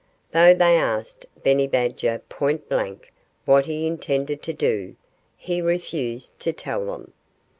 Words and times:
Though 0.31 0.55
they 0.55 0.77
asked 0.77 1.27
Benny 1.43 1.67
Badger 1.67 2.23
point 2.27 2.67
blank 2.67 3.13
what 3.45 3.67
he 3.67 3.85
intended 3.85 4.41
to 4.41 4.51
do, 4.53 4.95
he 5.37 5.61
refused 5.61 6.39
to 6.39 6.51
tell 6.51 6.87
them. 6.87 7.13